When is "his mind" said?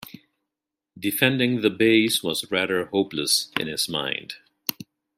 3.67-4.33